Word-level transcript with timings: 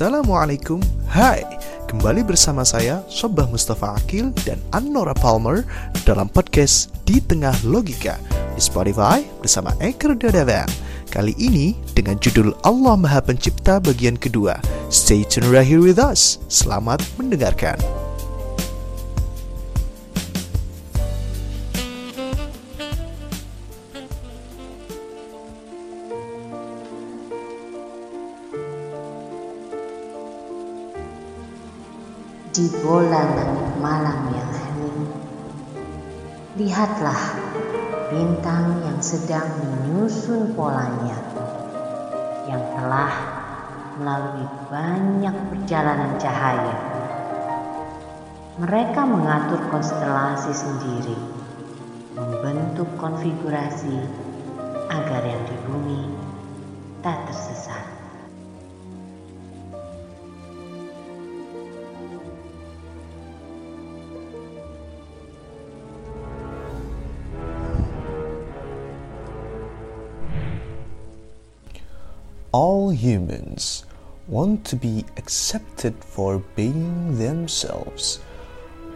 Assalamualaikum. 0.00 0.80
Hai 1.12 1.44
Kembali 1.84 2.24
bersama 2.24 2.64
saya 2.64 3.04
Sobah 3.04 3.44
Mustafa 3.44 4.00
Akil 4.00 4.32
dan 4.48 4.56
Annora 4.72 5.12
Palmer 5.12 5.60
Dalam 6.08 6.24
podcast 6.24 6.88
Di 7.04 7.20
Tengah 7.20 7.52
Logika 7.68 8.16
Di 8.56 8.64
Spotify 8.64 9.20
bersama 9.44 9.76
Anchor 9.76 10.16
Dadavan 10.16 10.64
Kali 11.12 11.36
ini 11.36 11.76
dengan 11.92 12.16
judul 12.16 12.56
Allah 12.64 12.96
Maha 12.96 13.20
Pencipta 13.20 13.76
bagian 13.76 14.16
kedua. 14.16 14.56
Stay 14.88 15.20
tune 15.20 15.52
right 15.52 15.68
here 15.68 15.84
with 15.84 16.00
us. 16.00 16.40
Selamat 16.48 17.04
mendengarkan 17.20 17.76
Di 32.60 32.68
bola 32.84 33.24
langit 33.24 33.72
malam 33.80 34.36
yang 34.36 34.52
hening, 34.52 35.08
lihatlah 36.60 37.32
bintang 38.12 38.84
yang 38.84 39.00
sedang 39.00 39.48
menyusun 39.64 40.52
polanya, 40.52 41.16
yang 42.44 42.60
telah 42.76 43.16
melalui 43.96 44.44
banyak 44.68 45.32
perjalanan 45.48 46.20
cahaya. 46.20 46.76
Mereka 48.60 49.08
mengatur 49.08 49.64
konstelasi 49.72 50.52
sendiri, 50.52 51.16
membentuk 52.12 52.92
konfigurasi 53.00 54.04
agar 54.92 55.22
yang 55.24 55.48
di 55.48 55.56
all 72.52 72.90
humans 72.90 73.84
want 74.26 74.64
to 74.64 74.76
be 74.76 75.04
accepted 75.16 75.94
for 76.04 76.38
being 76.56 77.18
themselves 77.18 78.20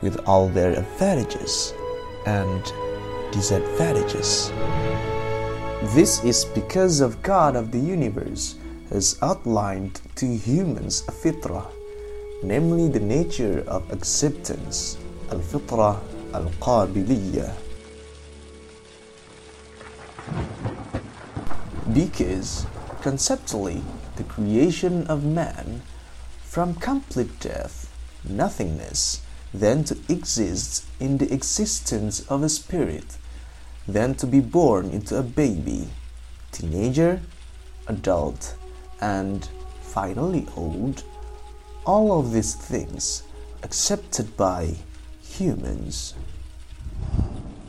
with 0.00 0.20
all 0.26 0.48
their 0.48 0.72
advantages 0.72 1.72
and 2.26 2.72
disadvantages. 3.32 4.50
This 5.94 6.22
is 6.24 6.44
because 6.46 7.00
of 7.00 7.22
God 7.22 7.56
of 7.56 7.70
the 7.70 7.78
universe 7.78 8.56
has 8.90 9.18
outlined 9.22 10.00
to 10.16 10.26
humans 10.26 11.04
a 11.08 11.12
fitrah, 11.12 11.66
namely 12.42 12.88
the 12.88 13.00
nature 13.00 13.64
of 13.66 13.90
acceptance, 13.92 14.98
al-fitrah 15.30 15.98
al-qabiliyah. 16.32 17.52
Because 21.92 22.66
Conceptually, 23.03 23.81
the 24.15 24.23
creation 24.23 25.07
of 25.07 25.23
man 25.23 25.81
from 26.43 26.75
complete 26.75 27.39
death, 27.39 27.89
nothingness, 28.23 29.21
then 29.53 29.83
to 29.85 29.97
exist 30.09 30.85
in 30.99 31.17
the 31.17 31.33
existence 31.33 32.21
of 32.27 32.43
a 32.43 32.49
spirit, 32.49 33.17
then 33.87 34.13
to 34.15 34.27
be 34.27 34.39
born 34.39 34.89
into 34.89 35.17
a 35.17 35.23
baby, 35.23 35.89
teenager, 36.51 37.21
adult, 37.87 38.55
and 39.01 39.47
finally 39.81 40.45
old, 40.55 41.03
all 41.85 42.19
of 42.19 42.31
these 42.33 42.53
things 42.55 43.23
accepted 43.63 44.35
by 44.37 44.75
humans. 45.21 46.13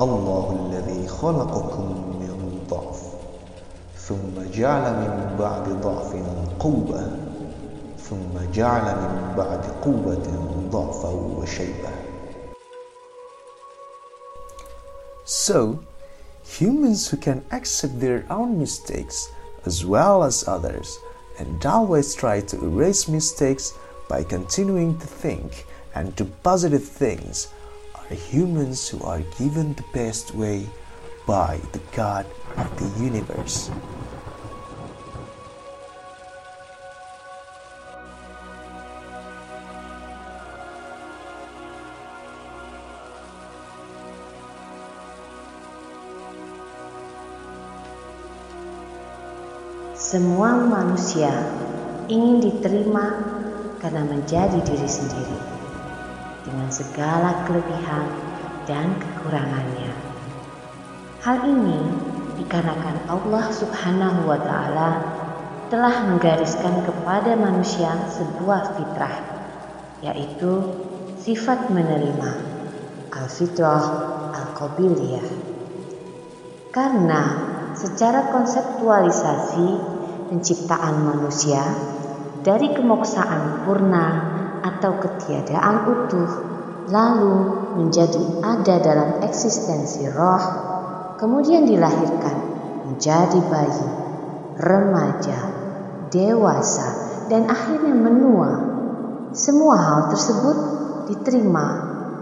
الله 0.00 0.46
الذي 0.60 1.08
خلقكم 1.08 1.86
من 2.13 2.13
ضعف 2.13 2.13
ثم 4.04 4.50
جعل 4.52 4.94
من 4.94 5.36
بعد 5.38 5.68
ضعف 5.82 6.12
قوة 6.58 7.16
ثم 7.98 8.52
جعل 8.52 8.96
من 8.96 9.34
بعد 9.36 9.64
قوة 9.82 10.26
ضعفا 10.70 11.08
وشيبة 11.08 11.90
So, 15.24 15.78
humans 16.44 17.08
who 17.08 17.16
can 17.16 17.44
accept 17.52 18.00
their 18.00 18.26
own 18.28 18.58
mistakes 18.58 19.28
as 19.64 19.84
well 19.84 20.24
as 20.24 20.48
others 20.48 20.98
and 21.38 21.64
always 21.64 22.14
try 22.14 22.40
to 22.40 22.56
erase 22.64 23.06
mistakes 23.08 23.72
by 24.08 24.24
continuing 24.24 24.98
to 24.98 25.06
think 25.06 25.66
and 25.94 26.14
do 26.16 26.24
positive 26.42 26.84
things 26.84 27.48
are 27.94 28.14
humans 28.14 28.88
who 28.88 29.00
are 29.04 29.22
given 29.38 29.74
the 29.74 29.84
best 29.94 30.34
way 30.34 30.66
by 31.26 31.60
the 31.72 31.80
God 31.92 32.26
of 32.56 32.68
the 32.78 33.04
universe. 33.04 33.70
Semua 50.15 50.55
manusia 50.55 51.27
ingin 52.07 52.39
diterima 52.39 53.19
karena 53.83 53.99
menjadi 54.07 54.63
diri 54.63 54.87
sendiri 54.87 55.39
dengan 56.47 56.71
segala 56.71 57.43
kelebihan 57.43 58.07
dan 58.63 58.95
kekurangannya. 58.95 59.91
Hal 61.19 61.43
ini 61.43 61.83
dikarenakan 62.39 63.11
Allah 63.11 63.45
Subhanahu 63.59 64.31
wa 64.31 64.39
taala 64.39 65.03
telah 65.67 66.07
menggariskan 66.07 66.87
kepada 66.87 67.35
manusia 67.35 67.91
sebuah 68.15 68.79
fitrah 68.79 69.19
yaitu 69.99 70.79
sifat 71.19 71.67
menerima 71.67 72.31
al-fitrah 73.11 73.83
al-qabiliyah. 74.31 75.27
Karena 76.71 77.51
secara 77.75 78.31
konseptualisasi 78.31 79.94
penciptaan 80.29 81.05
manusia 81.05 81.61
dari 82.41 82.73
kemoksaan 82.73 83.65
purna 83.65 84.07
atau 84.61 84.97
ketiadaan 85.01 85.75
utuh 85.85 86.31
lalu 86.89 87.37
menjadi 87.81 88.45
ada 88.45 88.75
dalam 88.81 89.09
eksistensi 89.25 90.05
roh 90.09 90.43
kemudian 91.17 91.65
dilahirkan 91.65 92.37
menjadi 92.85 93.39
bayi 93.49 93.87
remaja 94.55 95.39
dewasa 96.13 96.87
dan 97.27 97.49
akhirnya 97.49 97.95
menua. 97.95 98.51
Semua 99.35 99.75
hal 99.75 100.01
tersebut 100.15 100.57
diterima 101.11 101.67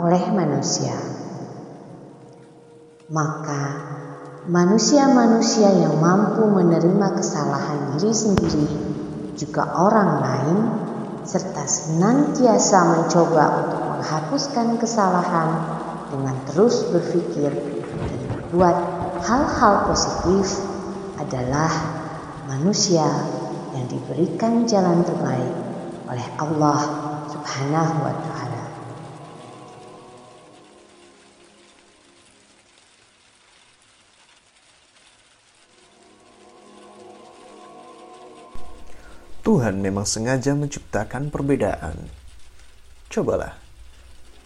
oleh 0.00 0.24
manusia. 0.32 0.96
Maka 3.12 3.62
Manusia-manusia 4.44 5.72
yang 5.72 6.04
mampu 6.04 6.44
menerima 6.44 7.16
kesalahan 7.16 7.96
diri 7.96 8.12
sendiri, 8.12 8.68
juga 9.40 9.64
orang 9.72 10.20
lain, 10.20 10.58
serta 11.24 11.64
senantiasa 11.64 12.92
mencoba 12.92 13.44
untuk 13.64 13.80
menghapuskan 13.88 14.76
kesalahan 14.76 15.48
dengan 16.12 16.36
terus 16.44 16.84
berpikir 16.92 17.56
dan 17.56 18.20
berbuat 18.36 18.76
hal-hal 19.24 19.88
positif 19.88 20.60
adalah 21.16 21.72
manusia 22.44 23.08
yang 23.72 23.88
diberikan 23.88 24.68
jalan 24.68 25.00
terbaik 25.08 25.56
oleh 26.04 26.26
Allah 26.36 26.80
Subhanahu 27.32 27.96
wa 27.96 28.12
Ta'ala. 28.12 28.33
Tuhan 39.44 39.76
memang 39.76 40.08
sengaja 40.08 40.56
menciptakan 40.56 41.28
perbedaan. 41.28 42.08
Cobalah, 43.12 43.52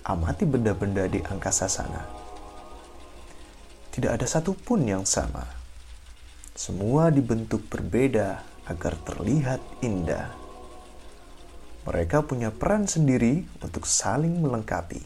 amati 0.03 0.43
benda-benda 0.43 1.06
di 1.06 1.23
angkasa 1.23 1.71
sana. 1.71 2.03
Tidak 3.95 4.11
ada 4.11 4.27
satupun 4.27 4.83
yang 4.91 5.06
sama. 5.06 5.47
Semua 6.50 7.15
dibentuk 7.15 7.71
berbeda 7.71 8.43
agar 8.67 8.99
terlihat 9.06 9.62
indah. 9.87 10.35
Mereka 11.87 12.27
punya 12.27 12.50
peran 12.50 12.91
sendiri 12.91 13.47
untuk 13.62 13.87
saling 13.87 14.43
melengkapi. 14.43 14.99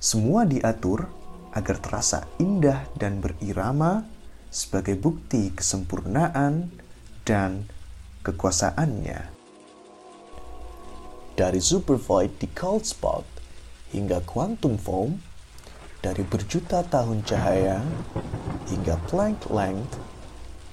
Semua 0.00 0.48
diatur 0.48 1.04
agar 1.52 1.76
terasa 1.76 2.24
indah 2.40 2.88
dan 2.96 3.20
berirama 3.20 4.08
sebagai 4.48 4.96
bukti 4.96 5.52
kesempurnaan 5.52 6.72
dan 7.28 7.68
kekuasaannya. 8.28 9.20
Dari 11.32 11.60
supervoid 11.62 12.36
di 12.36 12.48
cold 12.52 12.84
spot 12.84 13.24
hingga 13.96 14.20
quantum 14.28 14.76
foam, 14.76 15.16
dari 16.04 16.20
berjuta 16.28 16.84
tahun 16.84 17.24
cahaya 17.24 17.80
hingga 18.68 19.00
Planck 19.08 19.48
length, 19.48 19.96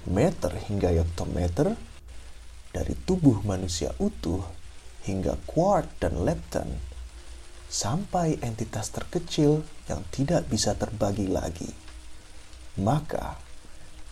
meter 0.06 0.52
hingga 0.68 0.92
yoptometer, 1.00 1.80
dari 2.76 2.94
tubuh 3.08 3.40
manusia 3.48 3.96
utuh 4.04 4.44
hingga 5.08 5.40
quark 5.48 5.88
dan 6.04 6.28
lepton, 6.28 6.68
sampai 7.72 8.36
entitas 8.44 8.92
terkecil 8.92 9.64
yang 9.88 10.04
tidak 10.12 10.50
bisa 10.52 10.76
terbagi 10.76 11.32
lagi. 11.32 11.72
Maka, 12.82 13.40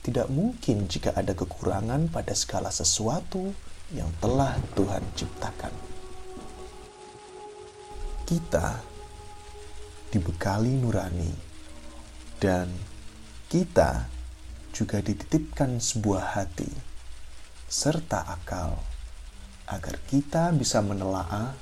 tidak 0.04 0.28
mungkin 0.28 0.86
jika 0.92 1.16
ada 1.16 1.32
kekurangan 1.32 2.12
pada 2.12 2.36
skala 2.36 2.70
sesuatu 2.70 3.56
yang 3.96 4.12
telah 4.20 4.60
Tuhan 4.76 5.04
ciptakan 5.16 5.94
kita 8.24 8.80
dibekali 10.12 10.74
nurani 10.80 11.34
dan 12.40 12.68
kita 13.52 14.08
juga 14.74 15.04
dititipkan 15.04 15.78
sebuah 15.78 16.40
hati 16.40 16.70
serta 17.70 18.26
akal 18.26 18.80
agar 19.70 19.96
kita 20.10 20.50
bisa 20.54 20.82
menelaah, 20.82 21.56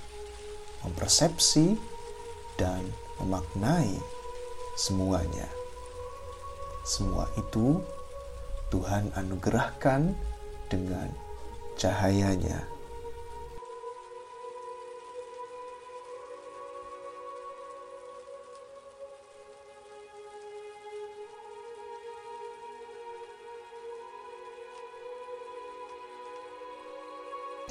mempersepsi, 0.83 1.77
dan 2.57 2.81
memaknai 3.21 3.93
semuanya. 4.75 5.47
Semua 6.81 7.29
itu 7.37 7.79
Tuhan 8.71 9.11
anugerahkan 9.13 10.15
dengan 10.71 11.11
cahayanya. 11.75 12.71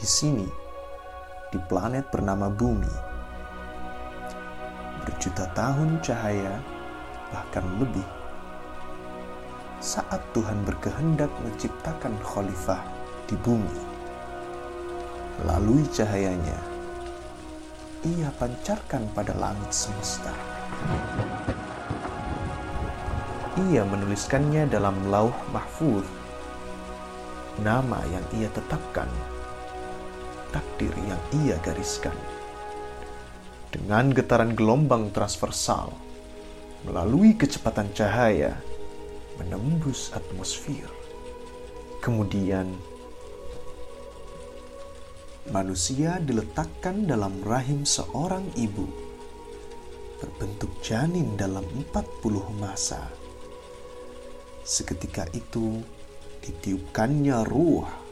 di 0.00 0.08
sini, 0.08 0.48
di 1.52 1.60
planet 1.68 2.08
bernama 2.08 2.48
Bumi. 2.48 2.88
Berjuta 5.04 5.44
tahun 5.52 6.00
cahaya, 6.00 6.56
bahkan 7.28 7.68
lebih. 7.76 8.19
Saat 9.80 10.20
Tuhan 10.36 10.60
berkehendak 10.68 11.32
menciptakan 11.40 12.12
khalifah 12.20 12.84
di 13.24 13.32
bumi, 13.40 13.80
melalui 15.40 15.88
cahayanya, 15.88 16.60
ia 18.04 18.28
pancarkan 18.36 19.08
pada 19.16 19.32
langit 19.40 19.72
semesta. 19.72 20.36
Ia 23.72 23.80
menuliskannya 23.88 24.68
dalam 24.68 25.00
lauh 25.08 25.32
mahfuz, 25.48 26.04
nama 27.64 28.04
yang 28.12 28.24
ia 28.36 28.52
tetapkan 28.52 29.08
takdir 30.52 30.92
yang 31.08 31.22
ia 31.40 31.56
gariskan. 31.64 32.14
Dengan 33.72 34.12
getaran 34.12 34.52
gelombang 34.52 35.08
transversal, 35.14 35.94
melalui 36.84 37.32
kecepatan 37.32 37.88
cahaya, 37.96 38.58
menembus 39.38 40.10
atmosfer. 40.16 40.88
Kemudian, 42.00 42.72
manusia 45.52 46.16
diletakkan 46.18 47.04
dalam 47.04 47.36
rahim 47.44 47.84
seorang 47.84 48.48
ibu, 48.56 48.88
berbentuk 50.18 50.72
janin 50.80 51.36
dalam 51.36 51.66
40 51.92 52.40
masa. 52.56 53.04
Seketika 54.64 55.28
itu, 55.36 55.84
ditiupkannya 56.40 57.44
ruh 57.44 58.08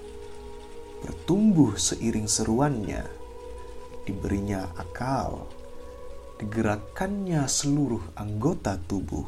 bertumbuh 1.03 1.79
seiring 1.79 2.26
seruannya, 2.26 3.06
diberinya 4.03 4.67
akal, 4.75 5.47
digerakkannya 6.43 7.47
seluruh 7.47 8.03
anggota 8.19 8.79
tubuh, 8.91 9.26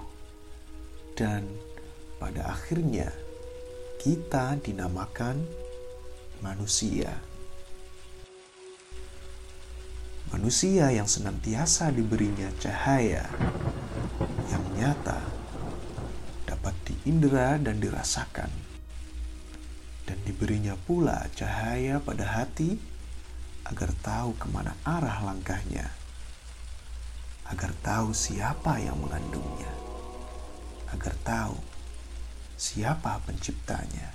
dan 1.15 1.47
pada 2.21 2.53
akhirnya 2.53 3.09
kita 3.97 4.61
dinamakan 4.61 5.41
manusia. 6.45 7.17
Manusia 10.31 10.93
yang 10.95 11.09
senantiasa 11.09 11.91
diberinya 11.91 12.53
cahaya 12.61 13.25
yang 14.47 14.65
nyata 14.79 15.19
dapat 16.47 16.77
diindera 16.87 17.59
dan 17.59 17.83
dirasakan 17.83 18.53
dan 20.07 20.19
diberinya 20.27 20.75
pula 20.75 21.27
cahaya 21.35 21.99
pada 21.99 22.27
hati 22.27 22.79
agar 23.71 23.95
tahu 24.03 24.35
ke 24.35 24.47
mana 24.51 24.75
arah 24.83 25.23
langkahnya, 25.23 25.87
agar 27.47 27.71
tahu 27.79 28.11
siapa 28.11 28.83
yang 28.83 28.99
mengandungnya, 28.99 29.71
agar 30.91 31.15
tahu 31.23 31.55
siapa 32.61 33.25
penciptanya. 33.25 34.13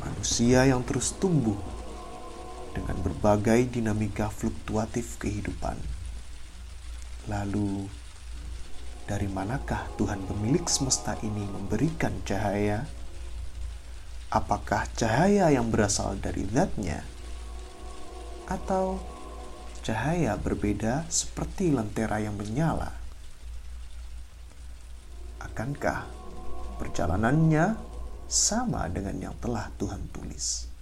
Manusia 0.00 0.64
yang 0.64 0.80
terus 0.88 1.12
tumbuh 1.20 1.60
dengan 2.72 2.96
berbagai 3.04 3.68
dinamika 3.76 4.32
fluktuatif 4.32 5.20
kehidupan. 5.20 5.76
Lalu, 7.28 7.84
dari 9.04 9.28
manakah 9.28 9.84
Tuhan 10.00 10.24
pemilik 10.24 10.64
semesta 10.64 11.20
ini 11.20 11.44
memberikan 11.44 12.16
cahaya? 12.24 12.88
apakah 14.30 14.90
cahaya 14.98 15.54
yang 15.54 15.70
berasal 15.70 16.18
dari 16.18 16.42
zatnya 16.50 17.06
atau 18.50 18.98
cahaya 19.86 20.34
berbeda 20.34 21.06
seperti 21.06 21.70
lentera 21.70 22.18
yang 22.18 22.34
menyala. 22.34 22.90
Akankah 25.38 26.15
perjalanannya 26.76 27.76
sama 28.28 28.86
dengan 28.92 29.16
yang 29.30 29.36
telah 29.40 29.72
Tuhan 29.80 30.06
tulis? 30.12 30.76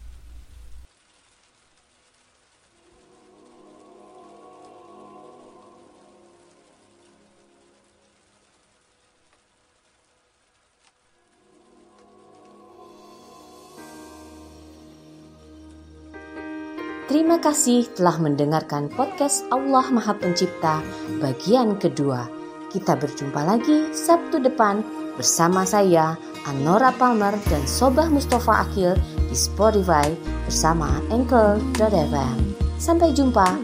Terima 17.04 17.38
kasih 17.38 17.86
telah 17.94 18.18
mendengarkan 18.18 18.90
podcast 18.90 19.46
Allah 19.52 19.86
Maha 19.92 20.18
Pencipta 20.18 20.82
bagian 21.22 21.78
kedua. 21.78 22.26
Kita 22.72 22.98
berjumpa 22.98 23.38
lagi 23.44 23.94
Sabtu 23.94 24.42
depan 24.42 25.03
bersama 25.16 25.64
saya 25.64 26.18
Anora 26.44 26.92
Palmer 26.92 27.32
dan 27.48 27.64
Sobah 27.64 28.12
Mustafa 28.12 28.68
Akil 28.68 28.92
di 29.16 29.36
Spotify 29.36 30.12
bersama 30.44 31.00
Anchor.fm. 31.08 32.38
Sampai 32.76 33.16
jumpa. 33.16 33.63